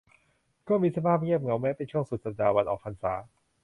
[0.67, 3.13] ก็มีสภาพเงียบเหงาแม้เป็นช่วงสุดสัปดาห์วันออกพรรษา